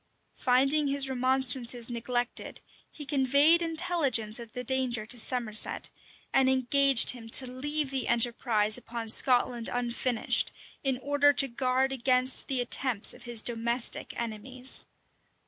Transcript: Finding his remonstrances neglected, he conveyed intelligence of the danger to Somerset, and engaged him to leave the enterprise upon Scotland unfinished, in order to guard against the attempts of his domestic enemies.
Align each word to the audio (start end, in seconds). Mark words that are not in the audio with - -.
Finding 0.33 0.87
his 0.87 1.07
remonstrances 1.07 1.87
neglected, 1.87 2.59
he 2.89 3.05
conveyed 3.05 3.61
intelligence 3.61 4.39
of 4.39 4.53
the 4.53 4.63
danger 4.63 5.05
to 5.05 5.19
Somerset, 5.19 5.91
and 6.33 6.49
engaged 6.49 7.11
him 7.11 7.29
to 7.29 7.45
leave 7.45 7.91
the 7.91 8.07
enterprise 8.07 8.79
upon 8.79 9.09
Scotland 9.09 9.69
unfinished, 9.71 10.51
in 10.83 10.97
order 11.03 11.31
to 11.33 11.47
guard 11.47 11.91
against 11.91 12.47
the 12.47 12.61
attempts 12.61 13.13
of 13.13 13.25
his 13.25 13.43
domestic 13.43 14.19
enemies. 14.19 14.87